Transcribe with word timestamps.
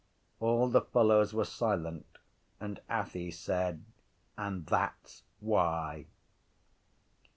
All 0.39 0.67
the 0.67 0.81
fellows 0.81 1.31
were 1.31 1.45
silent: 1.45 2.17
and 2.59 2.81
Athy 2.89 3.31
said: 3.31 3.83
—And 4.35 4.65
that’s 4.65 5.21
why. 5.39 6.07